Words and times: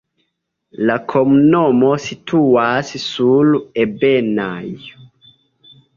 La 0.89 0.93
komunumo 1.11 1.91
situas 2.05 2.95
sur 3.05 3.53
ebenaĵo. 3.85 5.07